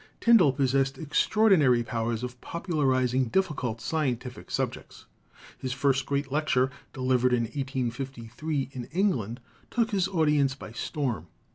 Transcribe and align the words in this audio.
Tyndall 0.19 0.51
pos 0.53 0.71
sessed 0.73 0.97
extraordinary 0.97 1.83
powers 1.83 2.23
of 2.23 2.41
popularizing 2.41 3.25
difficult 3.25 3.77
scien 3.77 4.17
tific 4.17 4.49
subjects. 4.49 5.05
His 5.59 5.73
first 5.73 6.07
great 6.07 6.31
lecture, 6.31 6.71
delivered 6.91 7.33
in 7.33 7.43
1853 7.43 8.69
in 8.71 8.85
England, 8.85 9.39
took 9.69 9.91
his 9.91 10.07
audience 10.07 10.55
by 10.55 10.71
storm. 10.71 11.27